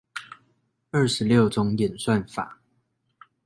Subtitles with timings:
[0.89, 2.59] 二十六種演算法